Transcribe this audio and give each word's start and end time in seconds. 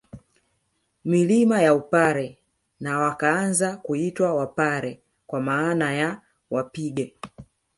Milima 1.05 1.61
ya 1.61 1.75
Upare 1.75 2.39
na 2.79 2.99
wakaanza 2.99 3.77
kuitwa 3.77 4.35
Wapare 4.35 5.01
kwa 5.27 5.41
maana 5.41 5.93
ya 5.93 6.21
wapige 6.49 7.15